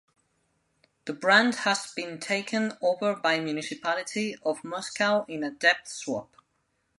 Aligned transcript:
The 1.05 1.13
brand 1.13 1.57
has 1.57 1.93
been 1.95 2.19
taken 2.19 2.73
over 2.81 3.15
by 3.15 3.39
municipality 3.39 4.35
of 4.43 4.63
Moscow 4.63 5.25
in 5.25 5.43
a 5.43 5.51
dept 5.51 5.87
swap. 5.89 6.37